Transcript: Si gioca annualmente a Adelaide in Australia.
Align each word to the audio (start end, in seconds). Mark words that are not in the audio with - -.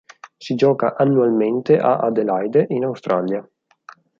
Si 0.39 0.55
gioca 0.55 0.95
annualmente 0.95 1.77
a 1.77 1.97
Adelaide 1.97 2.65
in 2.69 2.85
Australia. 2.85 3.47